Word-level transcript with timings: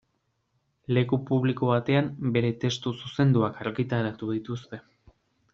Leku 0.97 1.19
publiko 1.27 1.69
batean 1.73 2.09
bere 2.37 2.51
testu 2.65 2.95
zuzenduak 3.05 3.63
argitaratu 3.67 4.35
dituzte. 4.39 4.85